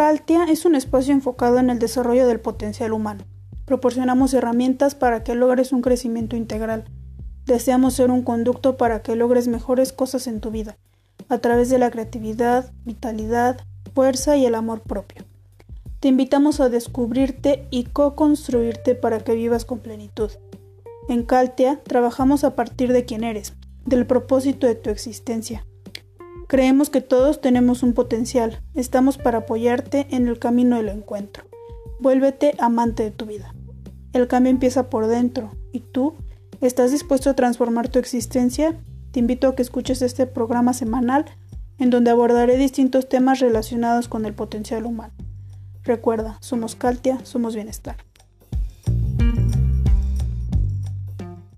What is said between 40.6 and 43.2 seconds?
semanal en donde abordaré distintos